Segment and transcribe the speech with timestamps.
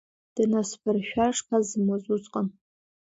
[0.35, 2.47] Днасԥыршәар шԥасымуаз усҟан!